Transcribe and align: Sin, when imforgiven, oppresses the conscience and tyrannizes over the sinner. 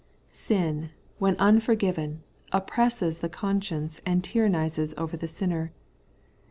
Sin, 0.31 0.89
when 1.19 1.35
imforgiven, 1.35 2.21
oppresses 2.51 3.19
the 3.19 3.29
conscience 3.29 4.01
and 4.03 4.23
tyrannizes 4.23 4.95
over 4.97 5.15
the 5.15 5.27
sinner. 5.27 5.73